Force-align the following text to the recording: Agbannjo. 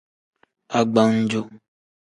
Agbannjo. 0.79 1.41